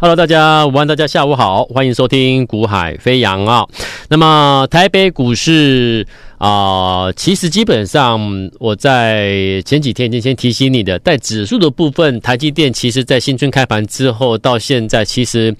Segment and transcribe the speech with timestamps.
[0.00, 3.66] Hello，大家午安，大家下午好，欢迎收听股海飞扬啊。
[4.08, 6.06] 那么台北股市
[6.38, 15.52] 啊、其实基本上我在前几天已经先提醒你的，在指数的部分，台积电其实在新春开盘之后到现在，其实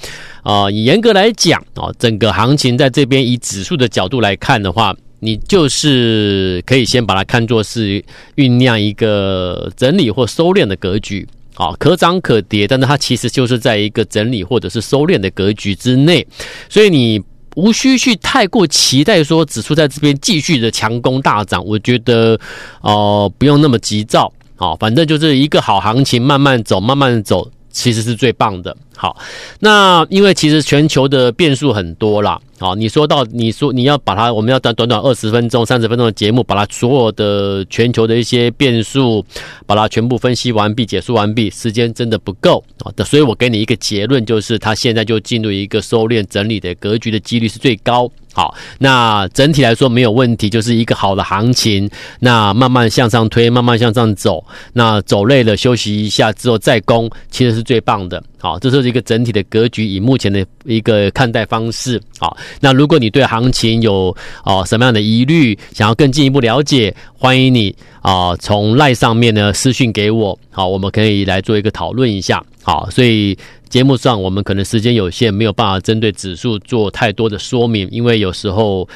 [0.44, 8.00] 啊、呃，严格来讲啊，整个行情在这边以指数的角度来看的话，你就是可以先把它看作是
[8.36, 11.26] 酝酿一个整理或收敛的格局。
[11.58, 16.24] 啊，可涨可跌，但是它其实就是在一个整理或者是收敛的格局之内，
[16.68, 17.20] 所以你
[17.56, 21.64] 无需去太过期待说指数在这边继续的强攻大涨。
[21.66, 22.38] 我觉得，
[22.80, 28.76] 哦、不用那么急躁，啊，反正就是一个好行情，慢慢走，慢慢走，其实是最棒的。
[28.96, 29.16] 好，
[29.60, 32.40] 那因为其实全球的变数很多啦。
[32.58, 39.24] 好，你说到你说你要把它，我们要短短短二十分钟、三十分钟的节目，把它所有的全球的一些变数，
[39.64, 42.90] 把它全部分析完毕、解说完毕，时间真的不够啊。
[43.04, 48.10] 所以我给你一个结论，就是它现在就进入一个收敛整理的格局的几率是最高。
[48.38, 51.90] 好，那整体来说没有问题，就是一个好的行情。
[52.20, 54.44] 那慢慢向上推，慢慢向上走。
[54.74, 58.22] 那走累了休息一下之后再攻，其实是最棒的。
[58.40, 62.00] 好，这是一个整体的格局，以目前的一个看待方式。
[62.20, 70.38] 好，那如果你对行情有哦什么样的疑虑，想要更进一步了解，欢迎你啊从赖上面呢私讯给我。
[70.52, 72.40] 好，我们可以来做一个讨论一下。
[72.68, 73.34] 好，所以
[73.70, 78.86] 节目上我们可能时间有限，没有办法针对指数做太多的说明，因为有时候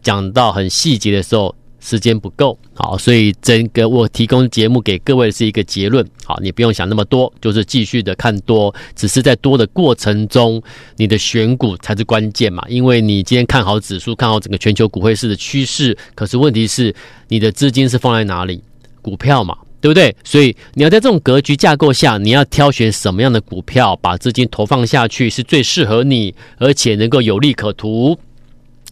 [0.00, 1.52] 讲到很细节的时候。
[1.80, 10.60] 时间不够，好，所以整个我提供节目给各位是一个结论，好，你不用想那么多，就是继续的看多，只是在多的过程中，
[10.96, 16.92] 你的选股才是关键嘛，因为你今天看好指数，看好整个全球股汇市的趋势，可是问题是
[17.28, 18.60] 你的资金是放在哪里？
[19.00, 20.14] 股票嘛，对不对？
[20.24, 28.18] 所以你要在这种格局架构下，你要挑选什么样的股票，把资金投放下去是最适合你，而且能够有利可图。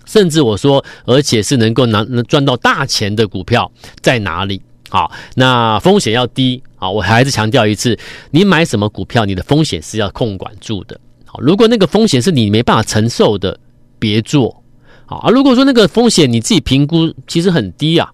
[0.05, 4.63] 甚至我说，而且是能够拿能赚到大钱的股票在哪里？
[4.89, 6.89] 好，那风险要低啊！
[6.89, 7.99] 我还是强调一次，
[8.31, 11.01] 你买什么股票，你的风险是要控管住的。
[11.25, 13.59] 好，如果那个风险是你没办法承受的，
[13.99, 14.63] 别做。
[15.07, 18.09] 好，而如果说那个风险你自己评估其实很低啊，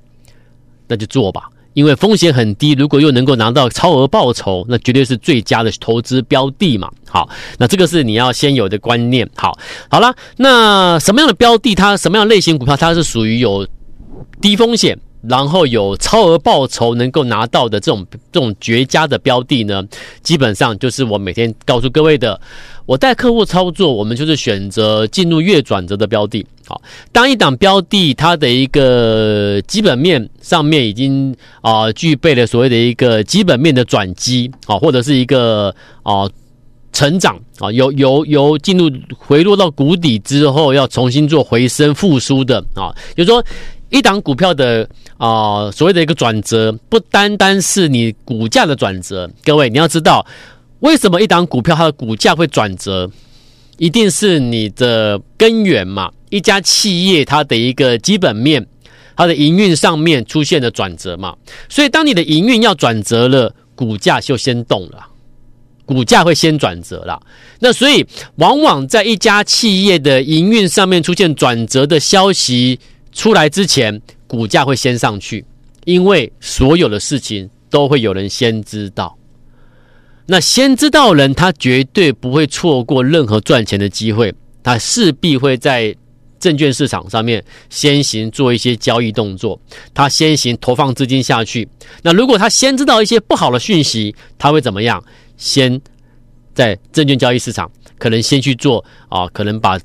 [0.89, 1.43] 那就做吧。
[1.75, 6.91] 因为风险很低，如果又能够拿到超额报酬，那绝对是最佳的投资标的嘛。
[7.09, 7.29] 好，
[7.59, 9.29] 那这个是你要先有的观念。
[9.35, 9.59] 好，
[9.91, 13.67] 好了，那什么样的标的，它什么样类型股票，它是属于有
[14.43, 19.83] 低风险，然后有超额报酬能够拿到的这种这种绝佳的标的呢？
[20.23, 22.39] 基本上就是我每天告诉各位的。
[22.85, 26.45] 我带客户操作，我们就是选择进入月转折的标的。
[26.67, 26.83] 好，
[27.13, 36.29] 当一档标的它的一个基本面上面已经啊、具备了所谓的一个基本面的转机啊，或者是一个啊、
[36.93, 43.43] 成长啊，由由由进入回落到谷底之后要重新做回升复苏的啊，就是说
[43.93, 44.89] 一档股票的
[45.19, 50.27] 啊、所谓的一个转折，不单单是你股价的转折，各位你要知道。
[50.81, 53.09] 为什么一档股票它的股价会转折？
[53.79, 56.11] 一定是你的根源嘛？
[56.31, 58.67] 一家企业它的一个基本面，
[59.15, 61.37] 它的营运上面出现了转折嘛？
[61.69, 65.07] 所以当你的营运要转折了，股价就先动了，
[65.87, 67.23] 股价会先转折了。
[67.61, 68.05] 那所以
[68.37, 72.81] 往往在一家企业的营运上面出现转折的消息
[73.13, 75.45] 出来之前，股价会先上去，
[75.85, 79.17] 因为所有的事情都会有人先知道。
[80.27, 85.95] 那先知道人，他绝对不会错过任何赚钱的机会，他势必会在
[86.39, 89.61] 证券市场上面先行做一些交易动作，
[89.93, 91.69] 他先行投放资金下去。
[92.03, 95.03] 那如果他先知道一些不好的讯息，他会怎么样？
[95.37, 95.81] 先
[96.55, 99.79] 在证券交易市场可能先去做啊，可能把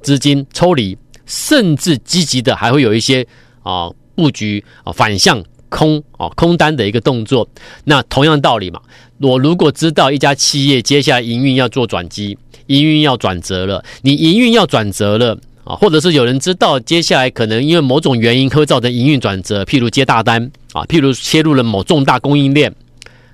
[0.00, 3.26] 资金抽离，甚至积极的还会有一些
[3.62, 5.44] 啊布局啊反向。
[5.68, 7.46] 空啊，空单的一个动作。
[7.84, 8.80] 那同样道理嘛，
[9.18, 22.72] 我如果知道一家企业接下来营运要做转机，营运要转折了，你营运要转折了啊，或者是有人知道接下来可能因为某种原因会造成营运转折，譬如接大单啊，譬如切入了某重大供应链，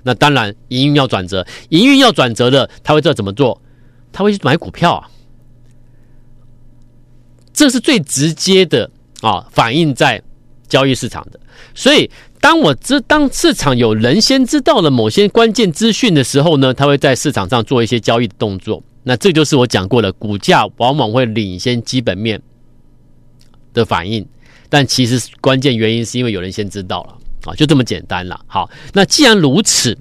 [0.01, 3.61] 那当然营运要转折，营运要转折了，他会知道怎么做？
[4.11, 5.07] 他会去买股票啊，
[7.53, 8.89] 这是最直接的
[9.21, 10.21] 啊，反映在
[10.67, 11.39] 交易市场的。
[11.75, 12.09] 所以，
[12.41, 18.83] 当我知当市场有人先知道了某些关键资讯的时候呢，他会在市场上做一些交易的动作。
[19.03, 22.41] 那这就是我讲过的，股价往往会领先基本面
[23.73, 24.25] 的反应。
[24.69, 28.39] 但其实关键原因是因为有人先知道了啊，就这么简单了。
[28.47, 29.95] 好，那既然如此，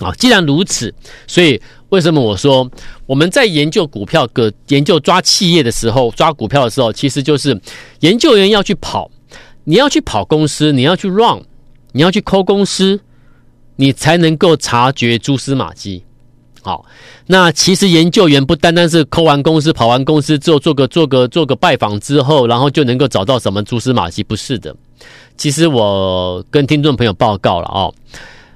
[0.00, 0.92] 啊，既然如此，
[1.26, 1.60] 所以
[1.90, 2.68] 为什么我说
[3.06, 7.60] 我们在研究股票、个研究抓企业的时候，抓股票的时候，其实就是
[8.00, 9.10] 研究员要去跑，
[9.64, 11.42] 你要去跑公司，你要去 run，
[11.92, 12.98] 你要去抠公司，
[13.76, 16.02] 你才能够察觉蛛丝马迹。
[16.62, 16.86] 好，
[17.26, 24.74] 那其实研究员不单单是抠完公司、跑完公司之后，做个做个做个拜访之后，然后就能够找到什么蛛丝马迹，不是的。
[25.36, 27.92] 其实我跟听众朋友报告了哦。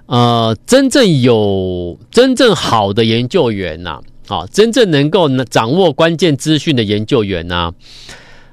[0.06, 7.72] 呃，真正有真正好的研究员呐，啊，真正能够掌握关键资讯的研究员呐，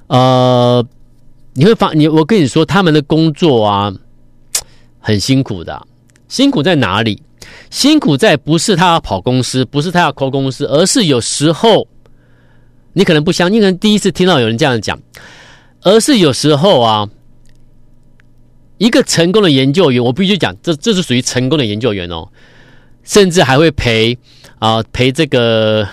[0.07, 0.83] 呃，
[1.53, 3.93] 你会发你我跟你说，他们的工作啊，
[4.99, 5.79] 很辛苦的。
[6.27, 7.21] 辛苦在哪里？
[7.69, 11.87] 辛苦在不是他要跑公司，不是他要抠公司，而是有时候
[12.93, 14.99] 你可能不相信，可能第一次听到有人这样讲，
[15.81, 17.07] 而是有时候啊。
[18.77, 22.27] 一个成功的研究员，我必须讲，这这是属于成功的研究员哦，
[23.03, 24.17] 甚至还会陪
[24.59, 25.87] 啊、陪这个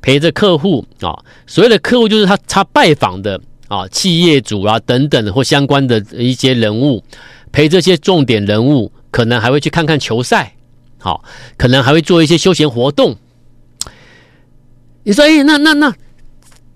[0.00, 7.02] 陪着客户啊、所谓的客户就是他他拜访的啊、企业主啊等等或相关的一些人物，
[7.50, 10.54] 陪这些重点人物，可能还会去看看球赛，
[10.98, 11.24] 好、哦，
[11.56, 13.16] 可能还会做一些休闲活动。
[15.02, 15.94] 你说，哎，那那那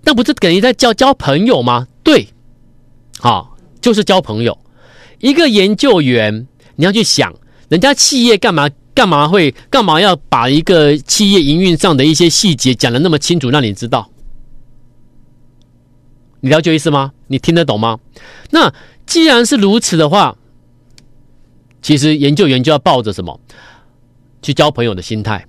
[0.03, 1.87] 那不是等于在交交朋友吗？
[2.03, 2.27] 对，
[3.19, 3.47] 好、哦，
[3.79, 4.57] 就是交朋友。
[5.21, 7.33] 一个研究员，你要去想，
[7.69, 14.09] 人家企业干嘛干嘛会干嘛要把一个企业营运上的一些细节讲得那么清楚，让你知道？
[16.41, 17.13] 你了解意思吗？
[17.27, 17.99] 你听得懂吗？
[18.49, 18.73] 那
[19.05, 20.35] 既然是如此的话，
[21.81, 23.39] 其实研究员就要抱着什么
[24.41, 25.45] 去交朋友的心态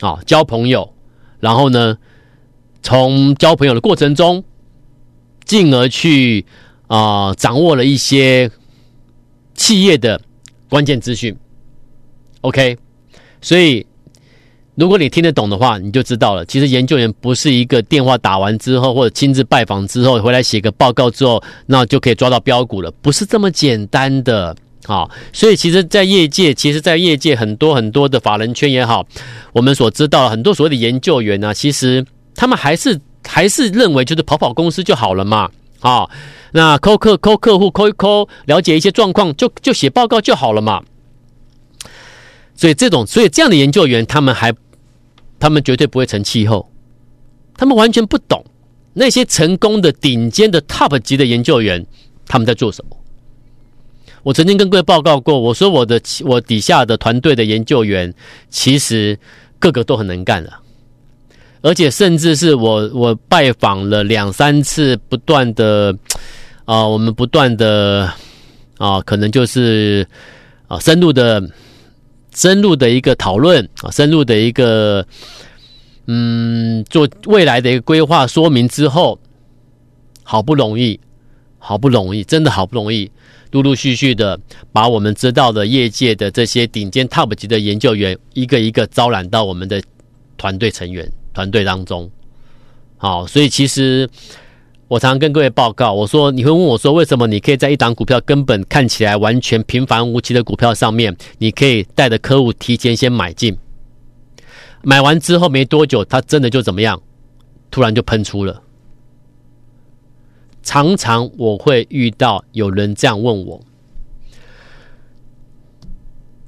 [0.00, 0.94] 啊，交朋友，
[1.40, 1.96] 然后呢，
[2.82, 4.44] 从交朋友的过程中，
[5.46, 6.44] 进而去。
[6.86, 8.50] 啊、掌握了一些
[9.54, 10.20] 企业的
[10.68, 11.34] 关键资讯
[12.42, 12.76] ，OK，
[13.40, 13.86] 所以
[14.74, 16.44] 如果你听得懂的话，你就知道了。
[16.44, 24.54] 其实研究员不是一个电话打完之后，或者亲自拜访之后回来写个报告之后，那就可以抓到标股了，不是这么简单的
[24.86, 25.08] 啊。
[25.32, 29.06] 所以其实，在业界，其实，在业界很多很多的法人圈也好，
[29.52, 32.04] 我们所知道很多所谓的研究员呢、其实
[32.34, 35.48] 他们还是还是认为就是跑跑公司就好了嘛，
[35.84, 36.08] 啊。
[36.52, 40.82] 那抠客抠客户抠一抠，了解一些状况，就就写报告就好了嘛。
[42.56, 44.54] 所以这种，所以这样的研究员，他们还，
[45.40, 46.70] 他们绝对不会成气候，
[47.56, 48.44] 他们完全不懂
[48.92, 51.84] 那些成功的顶尖的 top 级的研究员
[52.26, 52.96] 他们在做什么。
[54.22, 58.14] 我曾经跟各位报告过，我说我的我底下的团队的研究员，
[58.48, 59.18] 其实
[59.58, 60.52] 个个都很能干的。
[61.64, 65.96] 而且甚至是我我拜访了两三次，不断的。
[66.66, 68.10] 啊、我们不断的
[68.78, 70.08] 啊、可能就是
[70.66, 71.42] 啊、深入的、
[72.34, 75.06] 深入的一个讨论啊，深入的一个
[76.06, 79.18] 嗯，做未来的一个规划说明之后，
[80.22, 80.98] 好不容易，
[81.58, 83.10] 好不容易，真的好不容易，
[83.50, 84.40] 陆陆续续的
[84.72, 89.82] 把我们知道的业界的这些顶尖 top 级的研究员，一个一个招揽到我们的
[90.38, 92.10] 团队成员团队当中。
[92.96, 94.08] 好，所以其实。
[94.86, 103.56] 我常常跟各位报告，我说你会问我说，为什么你可以在一档股票根本看起来完全平凡无奇的股票上面，你可以带着客户提前先买进，
[104.82, 107.00] 买完之后没多久，它真的就怎么样，
[107.70, 108.62] 突然就喷出了。
[110.62, 113.62] 常常我会遇到有人这样问我，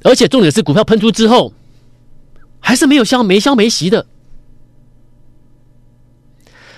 [0.04, 1.54] 而且重点是股票喷出之后，
[2.60, 4.06] 还是没有消没消没息的。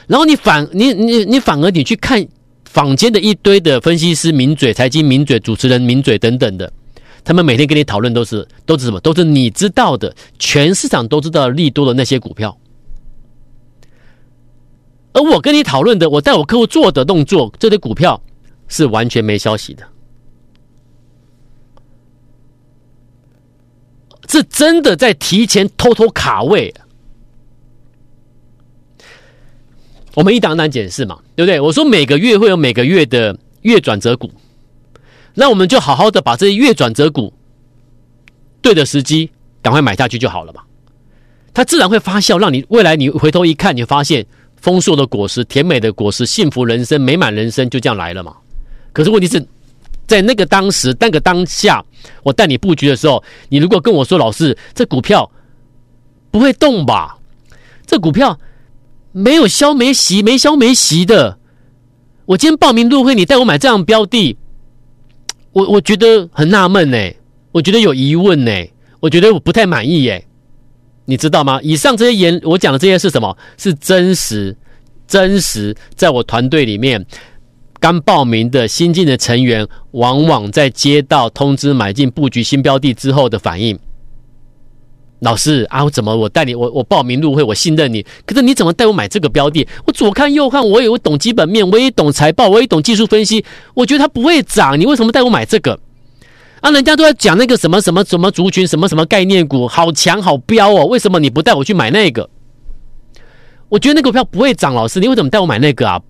[0.09, 2.27] 然后你反你你你反而你去看
[2.65, 6.73] 坊间的一堆的分析师名嘴、财经名嘴、主持人名嘴等等的，
[7.23, 8.99] 他们每天跟你讨论都是都是什么？
[9.01, 12.59] 都是你知道的，全市场都知道利多的那些股票。
[15.13, 18.23] 而我跟你讨论的，我带我客户做的动作，这些股票
[18.67, 19.87] 是完全没消息的，
[24.29, 26.75] 是真的在提前偷偷卡位。
[30.19, 31.61] 我们一档档检视嘛，对不对？
[31.61, 34.29] 我说每个月会有每个月的月转折股，
[35.35, 37.33] 那我们就好好的把这些月转折股
[38.61, 39.31] 对的时机
[39.63, 40.63] 赶快买下去就好了嘛。
[41.55, 48.35] 它自然会发酵，让你未来你回头一看，你发现丰硕的果实、甜美的果实、幸福人生、美满人生就这样来了嘛。
[48.93, 49.47] 可是问题是
[50.09, 51.81] 在那个当时、那个当下，
[52.25, 55.31] 我带你布局的时候，你如果跟我说老师，这股票
[56.33, 57.17] 不会动吧？
[57.87, 58.37] 这股票。
[59.19, 61.39] 没有消没息，没消没息的。
[62.27, 64.37] 我今天报名入会，你带我买这样标的，
[65.53, 66.97] 我我觉得很纳闷呢，
[67.53, 68.53] 我觉得有疑问呢。
[69.01, 70.27] 我觉得我不太满意耶，
[71.05, 71.61] 你知道吗？
[71.63, 73.37] 以上这些言，我讲的这些是什么？
[73.57, 74.57] 是真实，
[75.07, 77.07] 真实，在我团队里面
[77.79, 83.79] 刚报名的新进的成员，往往在接到通知买进布局新标的之后的反应。
[85.21, 89.67] 老师啊，我怎么我带你我我报名入会，我信任你，可是你怎么带我买这个标的？
[89.85, 93.45] 我左看右看，我也会懂基本面，我也懂财报，我也懂技术分析，
[93.75, 95.79] 我觉得它不会涨，你为什么带我买这个？
[96.61, 102.29] 啊，人家都在讲那个什么什么什么族群，什么什么概念股，好强好飙哦，为什么你不带我去买那个？
[103.69, 106.01] 我觉得那股票不会涨，老师，你为什么带我买那个啊？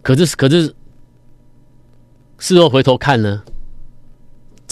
[0.00, 0.74] 可是可是
[2.38, 3.42] 事后回头看呢？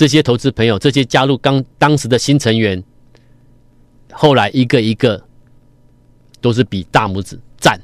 [0.00, 2.82] 这些投资朋友，这些加入刚当时的新成员，
[4.10, 5.22] 后来一个一个
[6.40, 7.78] 都是比大拇指赞，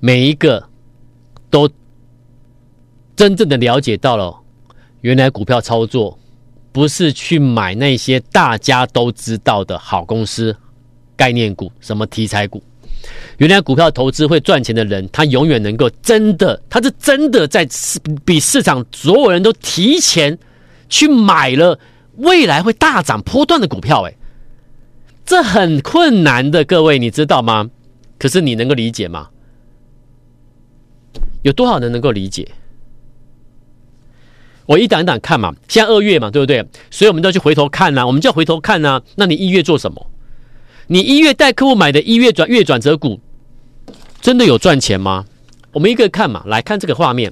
[0.00, 0.68] 每一个
[1.48, 1.70] 都
[3.14, 4.36] 真正的了解到了，
[5.02, 6.18] 原来股票操作
[6.72, 10.56] 不是去买那些大家都知道的好公司、
[11.14, 12.60] 概念股、什么题材股。
[13.38, 17.66] 原来股票投资会赚钱的人，他永远能够真的，他是真的在
[18.24, 20.38] 比市场所有人都提前
[20.88, 21.78] 去买了
[22.16, 24.14] 未来会大涨波段的股票，哎，
[25.24, 27.70] 这很困难的，各位你知道吗？
[28.18, 29.28] 可是你能够理解吗？
[31.42, 32.48] 有多少人能够理解？
[34.66, 36.66] 我一档一档看嘛，现在二月嘛，对不对？
[36.90, 40.10] 所以我们都要去回头看呐、我们就要回头看呐、那你一月做什么？
[40.88, 43.20] 你一月带客户买的一月转月转折股，
[44.20, 45.24] 真的有赚钱吗？
[45.70, 47.30] 我们一个看嘛，来看这个画面。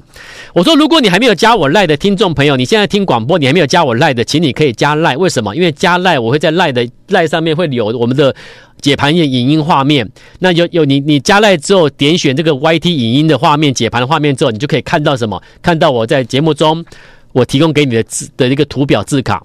[0.53, 5.17] 我说，如果你还没有加我赖的听众朋友，你现在听广播，你还没有加我赖的，请你可以加赖。
[5.17, 5.57] 为什么？
[5.57, 8.37] 因为加赖，我会在赖的赖上面会有我们的
[8.83, 10.07] 解盘页影音画面。
[10.41, 15.43] 那有有你你加赖之后，点选这个 YT 影音的画面，解盘的画面之后，你就可以看到什么？
[15.63, 16.85] 看到我在节目中
[17.33, 19.43] 我提供给你的字的一个图表字卡，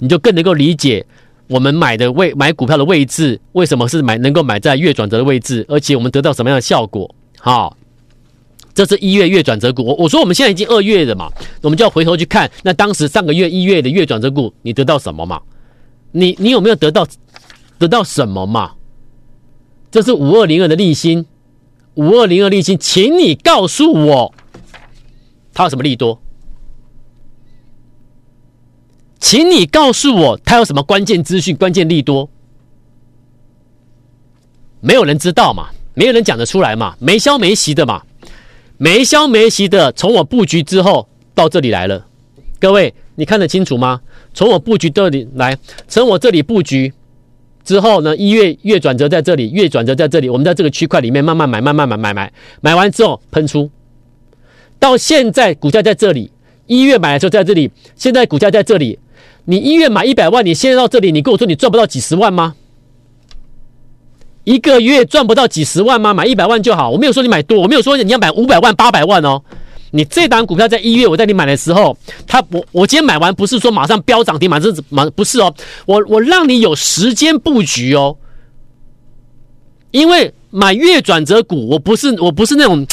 [0.00, 1.06] 你就更能够理解。
[1.52, 5.62] 我们买的位买股票的位置，为什么是买能够买在月转折的位置？
[5.68, 7.14] 而且我们得到什么样的效果？
[7.38, 7.76] 好，
[8.72, 9.84] 这是一月月转折股。
[9.84, 11.28] 我我说我们现在已经二月了嘛，
[11.60, 15.42] 我们就要回头去看，那当时上个月一月的月转折股，你得到什么嘛？
[16.12, 17.06] 你你有没有得到
[17.78, 18.72] 得到什么嘛？
[19.90, 21.26] 这是五二零二的利兴，
[21.96, 24.34] 五二零二利兴，请你告诉我，
[25.52, 26.18] 它有什么利多？
[29.22, 32.28] 请你告诉我，他有什么关键资讯、关键利多？
[34.80, 38.02] 没有人知道嘛，没有人讲得出来嘛，没消没息的嘛，
[38.78, 39.92] 没消没息的。
[39.92, 42.04] 从我布局之后到这里来了，
[42.58, 44.00] 各位，你看得清楚吗？
[44.34, 46.92] 从我布局这里来，从我这里布局
[47.62, 53.70] 之后呢，一月月转折在这里，月转折在这里，我们在这个区块里面慢慢买，慢慢买，买买，买完之后喷出，
[54.80, 56.32] 到现在股价在这里，
[56.66, 58.98] 一月买的时候在这里，现在股价在这里。
[59.44, 62.54] 你一月买一百万，你现在到这里，你跟我说你赚不到几十万吗？
[64.44, 66.14] 一个月赚不到几十万吗？
[66.14, 69.42] 买一百万就好，我没有说你买多，我没有说你要买五百万、八百万哦。
[69.90, 71.96] 你这档股票在一月我带你买的时候，
[72.26, 75.54] 它我我今天买完不是说马上飙涨停，马上马不是哦，
[75.86, 78.16] 我我让你有时间布局哦。
[79.90, 82.86] 因为买月转折股，我不是我不是那种，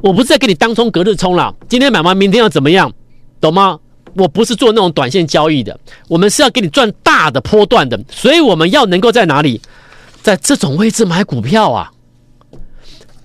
[0.00, 1.54] 我不是在给你当冲隔日冲了。
[1.68, 2.92] 今天买完，明天要怎么样？
[3.40, 3.80] 懂吗？
[4.14, 9.60] 我不是做那种短线交易的，我们是要给你赚大的波段的，所以我们要能够在哪里，
[10.22, 11.90] 在这种位置买股票啊，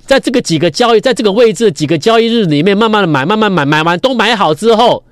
[0.07, 5.03] 在这个几个交易，在这个位置几个交易日里面，慢慢的买，慢慢买，买完都买好之后，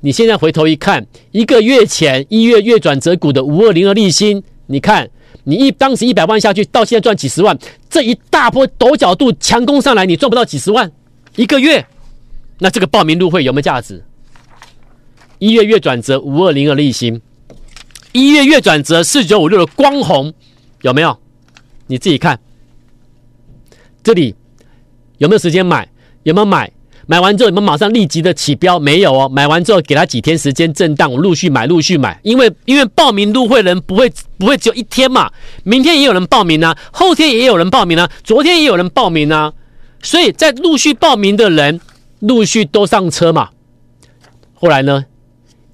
[0.00, 5.08] 你现在回头一看，一个月前一月月转折股的五二零二利兴，你看
[5.44, 10.92] 你一当时一百万下去，到现在赚几十万，这一大波陡角度强攻上来，你赚不到几十万
[11.36, 11.86] 一个月，
[12.58, 14.04] 那这个报名入会有没有价值？
[15.38, 17.20] 一月月转折五二零二利兴，
[18.12, 20.32] 一月月转折四九五六的光红
[20.82, 21.16] 有没有？
[21.86, 22.38] 你自己看，
[24.02, 24.34] 这里
[25.18, 25.88] 有没有时间买？
[26.24, 26.70] 有没有买？
[27.06, 28.78] 买完之后你们马上立即的起标？
[28.78, 32.20] 没有哦，买完之后给他几天时间震荡，我陆续买，陆续买。
[32.22, 35.30] 因为因为报名入会人不会不会只有一天嘛，
[35.62, 39.54] 明天也有人报名啊，后天也有人报名啊，昨天也有人报名啊，
[40.02, 41.80] 所以在陆续报名的人
[42.18, 43.50] 陆续都上车嘛。
[44.52, 45.06] 后来呢？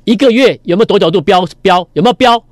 [0.05, 1.87] 一个月有没有多角度飙飙？
[1.95, 2.43] 有没有飙？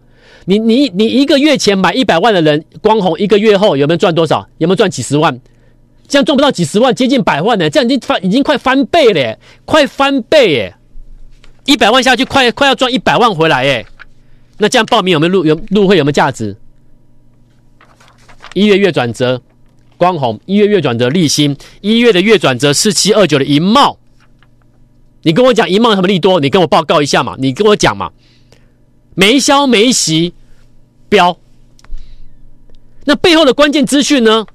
[0.44, 4.46] 你你你一个月前买一百万的人，光红一个月后有没有赚多少？
[4.58, 5.40] 有没有赚几十万？
[6.08, 7.70] 这样赚不到几十万，接近百万呢？
[7.70, 10.74] 这样已经翻已经快翻倍了，快翻倍耶！
[11.64, 13.86] 一百万下去，快快要赚一百万回来耶！
[14.58, 16.56] 那这样报名有没有入有入会有没有价值？
[18.52, 19.40] 一月月转折，
[19.96, 23.98] 光红一月月转折利兴，一月的月转折四七二九的银帽，
[25.22, 28.10] 你跟我讲银茂什么利多，你跟我报告一下嘛，你跟我讲嘛，
[29.14, 30.34] 没消没息
[31.08, 31.36] 飙，
[33.04, 34.46] 那背后的关键资讯呢，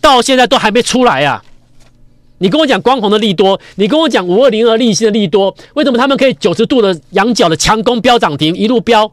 [0.00, 1.42] 到现在都还没出来啊。
[2.38, 9.10] 你跟我讲光弘的利多，你跟我讲五二零二利新的利多，为什么他们可以九十度的仰角的强攻飙涨停，一路飙？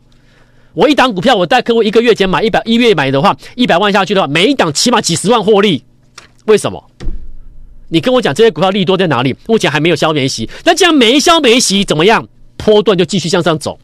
[0.74, 5.84] 我一档股票，我带客户一个月前买一百，一月买的话，一百万下去的话，每一档起码几十万获利。
[6.46, 6.84] 为什么？
[7.94, 9.36] 你跟我讲这些股票利多在哪里？
[9.46, 12.28] 目前还没有消没息，那既然没消没息，怎么样？
[12.58, 13.78] 波段就继续向上走。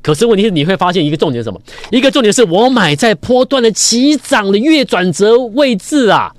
[0.00, 1.60] 可是问题是，你会发现一个重点是什么？
[1.90, 6.32] 一个重点是我买在波段的起涨的月转折位置啊。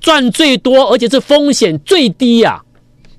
[0.00, 2.62] 赚最多，而且是风险最低、啊！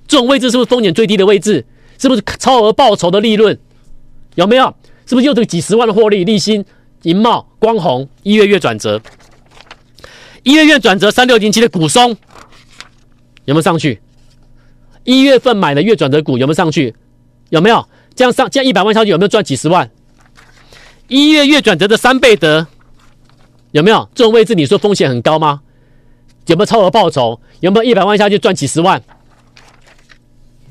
[0.05, 1.65] 这种位置是不是风险最低的位置？
[1.97, 3.57] 是不是超额报酬的利润？
[4.35, 4.73] 有没有？
[5.05, 6.25] 是不是又这个几十万的获利？
[6.25, 6.65] 利新、
[7.03, 9.01] 银茂、光弘，一月月转折，
[10.43, 12.15] 一月月转折，三六零七的股松
[13.49, 13.99] 有没有上去？
[15.03, 16.93] 一月份买的月转折股有没有上去？
[17.49, 17.83] 有没有？
[18.15, 19.89] 这样上这样一百万下去有没有赚几十万？
[21.07, 22.67] 一月月转折的三倍得
[23.71, 24.07] 有没有？
[24.13, 25.61] 这种位置你说风险很高吗？
[26.45, 27.39] 有没有超额报酬？
[27.59, 29.01] 有没有一百万下去赚几十万？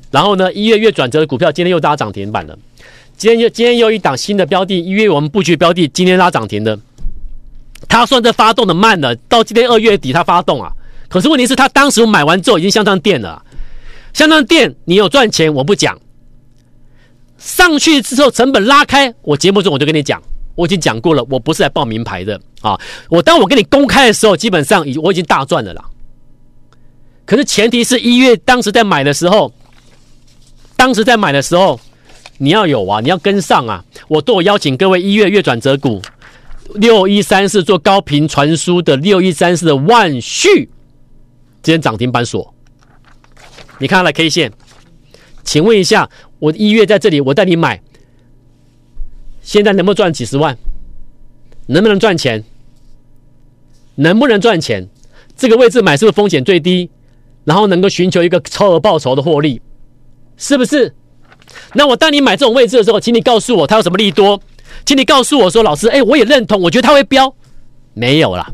[0.09, 2.57] 然后呢，一月月转折的股票今天又拉涨停板了。
[3.17, 6.79] 今天又今天又一档新的标的，一月我们布局标的，今天拉涨停的。
[7.89, 10.71] 他算这发动的慢了，到今天二月底他发动啊。
[11.09, 13.43] 可是问题是，他当时买完之后已经相当垫了，
[14.13, 15.99] 相当垫你有赚钱我不讲。
[17.37, 20.21] 上去之后成本拉开，我节目中我就跟你讲。
[20.55, 22.77] 我已经讲过了，我不是来报名牌的啊！
[23.09, 25.85] 我当我跟你公开的时候，基本上已我已经大赚了啦。
[27.25, 29.53] 可是前提是一月当时在买的时候，
[30.75, 31.79] 当时在买的时候，
[32.39, 33.81] 你要有啊，你要跟上啊！
[34.09, 36.01] 我都有邀请各位一月月转折股
[36.75, 40.69] 六一三四做高频传输的六一三四的万旭，
[41.61, 42.53] 今天涨停板锁。
[43.79, 44.51] 你看它的 K 线，
[45.43, 47.81] 请问一下，我一月在这里，我带你买。
[49.41, 50.57] 现在能不能赚几十万？
[51.67, 52.43] 能不能赚钱？
[53.95, 54.87] 能不能赚钱？
[55.35, 56.89] 这个位置买是不是风险最低？
[57.45, 59.61] 然后能够寻求一个超额报酬的获利，
[60.37, 60.93] 是不是？
[61.73, 64.39] 那我当你买这种位置的时候，请你告诉我它有什么利多？
[64.85, 67.33] 请你告诉我说，老师，哎，我也认同，我觉得它会飙，
[67.93, 68.45] 没有啦。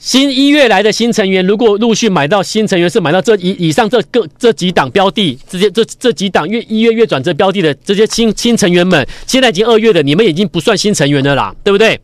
[0.00, 12.00] 新一月来的新成员，如果陆续买到新成员是买到这以以上这个这几档标的，这些这这几档月一月月转折标的的这些新新成员们，现在已经二月了，你们已经不算新成员了啦，对不对？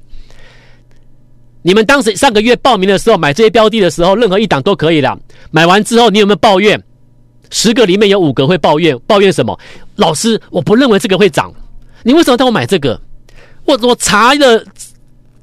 [1.63, 5.19] 你们当时上个月报名的时候买这些标的的时候，任何一档都可以啦。
[5.51, 6.79] 买完之后，你有没有抱怨？
[7.49, 9.59] 十个里面有五个会抱怨，抱怨什么？
[9.95, 11.51] 老师，我不认为这个会涨，
[12.03, 13.01] 你为什么带我买这个？
[13.65, 14.63] 我我查了。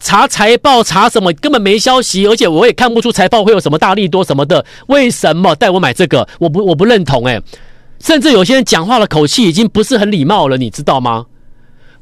[0.03, 4.63] 查财报查什么根本没消息，而且我也看不出财报会有什么大利多什么的。
[4.87, 6.27] 为什么带我买这个？
[6.39, 7.43] 我不我不认同诶、欸，
[8.01, 11.25] 甚至有些人讲话的口气已经不是很礼貌了，你知道吗？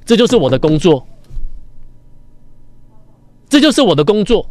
[0.04, 1.08] 这就是我的工作，
[3.48, 4.50] 这就是我的工作。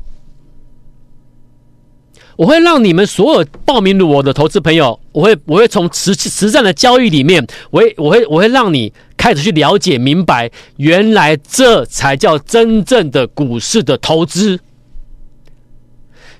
[2.36, 14.58] 我会让你们所有报名我的投资朋友，我会我会从实实战的交易里面，我会我会我会让你开始去了解明白，原来这才叫真正的股市的投资。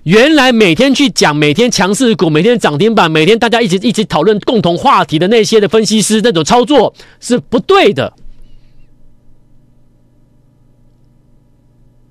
[0.04, 8.14] 原来每天去讲每天强势股，每天涨停板，每天大家一起一起讨论共同话题的那些的分析师那种操作是不对的，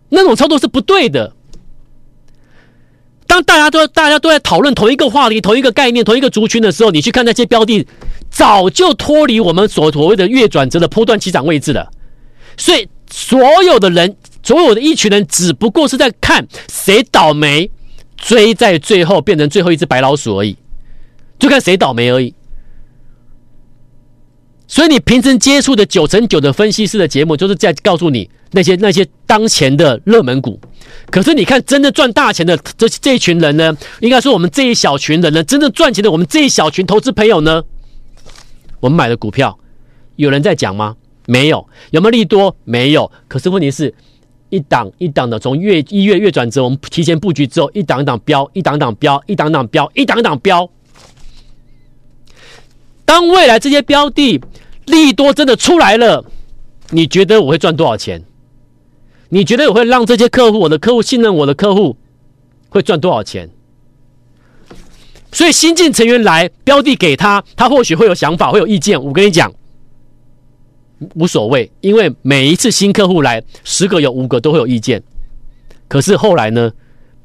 [0.10, 1.34] 那种操作是不对的。
[3.26, 7.88] 当大家都大家都在讨论同一个话题、同一个概念、同一个族群的时候，你去看那些标的，
[8.30, 11.90] 早就脱离我们所所谓的月转折的波段起涨位置了。
[12.58, 17.70] 所以，所有的人，所有的一群人，只不过是在看谁倒霉，
[18.18, 20.58] 追在最后变成最后一只白老鼠而已，
[21.38, 22.34] 就看谁倒霉而已。
[24.68, 30.60] 所以，你平时接触的九成九的分析师的节目，就是在告诉你那些那些当前的热门股。
[31.10, 33.76] 可是你看，真的赚大钱的这这一群人呢？
[34.02, 37.64] 应该说我们这一小群人呢，真正赚钱的我们这一小群投资朋友呢，
[38.80, 39.58] 我们买的股票，
[40.16, 40.96] 有人在讲吗？
[41.26, 41.68] 没有。
[41.92, 42.56] 有没有利多？
[42.64, 43.12] 没有。
[43.28, 43.94] 可是问题是，
[44.50, 50.70] 一档一档的从月一月月转折，我们提前布局之后，一档一档飙，一档一档飙，一档一档飙，一档一档飙。
[53.06, 54.42] 当未来这些标的
[54.86, 56.24] 利多真的出来了，
[56.92, 58.24] 你觉得我会赚多少钱？
[59.30, 61.96] 你觉得我会让这些客户，我的客户信任我的客户，
[62.70, 63.50] 会赚多少钱？
[65.32, 69.02] 所以新进成员来，标的给他，他或许会有想法，会有意见。
[69.02, 69.54] 我跟你讲，
[71.16, 75.02] 无所谓，因为每一次新客户来，十个有五个都会有意见。
[75.88, 76.72] 可是后来呢，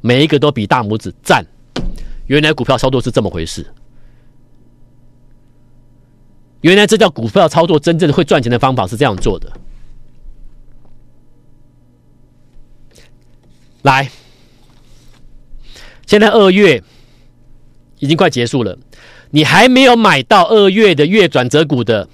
[0.01, 1.45] 每一个都比大拇指赞。
[2.27, 3.67] 原来股票操作是这么回事。
[6.61, 9.53] 原来这叫股票操作，真正会赚钱的方法是这样做的。
[13.83, 14.11] 来，
[16.07, 16.83] 现在二月
[17.99, 18.77] 已经快结束了，
[19.31, 22.09] 你还没有买到二月的月转折股的，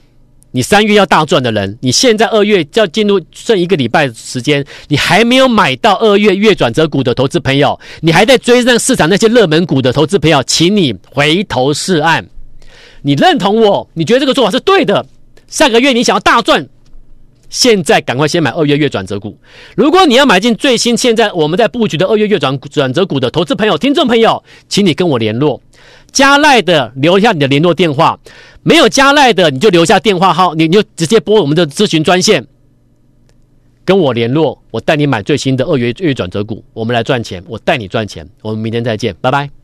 [0.53, 12.27] 你三月要大赚的人，你现在二月就要进入剩一个礼拜时间，你还没有买到二月月转折股的投资朋友，你还在追上市场那些热门股的投资朋友，请你回头是岸。
[13.03, 13.89] 你认同我？
[13.95, 15.07] 你觉得这个做法是对的？
[15.47, 16.69] 下个月你想要大赚，
[17.49, 19.39] 现在赶快先买二月月转折股。
[19.75, 25.61] 如果你要买进最新现在我们在布局的二月月转转折股的投资朋友、听众朋友，请你跟我联络，
[26.13, 28.19] 加赖的留下你的联络电话，
[28.63, 32.47] 没有加赖的你就留下电话号，你你就直接拨我们的咨询专线，
[33.85, 39.60] 跟我联络，我带你买最新的二月月转折股，我们来赚钱，我带你赚钱，我们明天再见，拜拜。